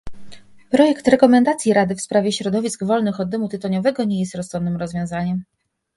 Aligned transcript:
Projekt 0.71 1.07
rekomendacji 1.07 1.73
Rady 1.73 1.95
w 1.95 2.01
sprawie 2.01 2.31
środowisk 2.31 2.83
wolnych 2.83 3.19
od 3.19 3.29
dymu 3.29 3.49
tytoniowego 3.49 4.03
nie 4.03 4.19
jest 4.19 4.35
rozsądnym 4.35 4.77
rozwiązaniem 4.77 5.43